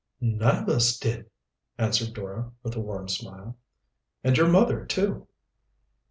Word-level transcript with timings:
"None 0.19 0.63
of 0.63 0.67
us 0.69 0.97
did," 0.97 1.29
answered 1.77 2.15
Dora 2.15 2.51
with 2.63 2.75
a 2.75 2.79
warm 2.79 3.07
smile. 3.07 3.59
"And 4.23 4.35
your 4.35 4.49
mother, 4.49 4.83
too!" 4.83 5.27